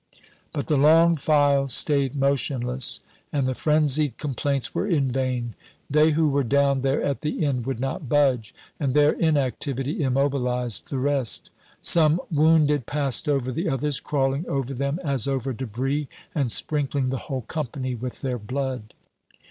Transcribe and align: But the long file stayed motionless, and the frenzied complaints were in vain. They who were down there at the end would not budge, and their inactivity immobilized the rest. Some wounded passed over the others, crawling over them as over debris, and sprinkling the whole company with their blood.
But 0.51 0.65
the 0.65 0.77
long 0.77 1.15
file 1.15 1.67
stayed 1.67 2.15
motionless, 2.15 3.01
and 3.31 3.45
the 3.47 3.53
frenzied 3.53 4.17
complaints 4.17 4.73
were 4.73 4.87
in 4.87 5.11
vain. 5.11 5.53
They 5.91 6.09
who 6.13 6.27
were 6.31 6.43
down 6.43 6.81
there 6.81 7.03
at 7.03 7.21
the 7.21 7.45
end 7.45 7.67
would 7.67 7.79
not 7.79 8.09
budge, 8.09 8.55
and 8.79 8.95
their 8.95 9.11
inactivity 9.13 10.01
immobilized 10.01 10.89
the 10.89 10.97
rest. 10.97 11.51
Some 11.83 12.19
wounded 12.31 12.87
passed 12.87 13.29
over 13.29 13.51
the 13.51 13.69
others, 13.69 13.99
crawling 13.99 14.43
over 14.47 14.73
them 14.73 14.97
as 15.03 15.27
over 15.27 15.53
debris, 15.53 16.07
and 16.33 16.51
sprinkling 16.51 17.09
the 17.09 17.19
whole 17.29 17.41
company 17.41 17.93
with 17.93 18.21
their 18.21 18.39
blood. 18.39 18.95